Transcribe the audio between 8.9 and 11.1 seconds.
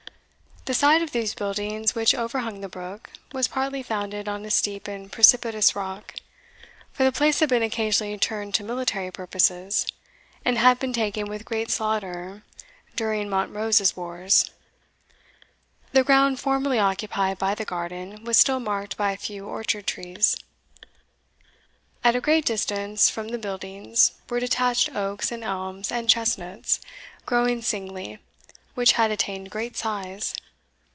purposes, and had been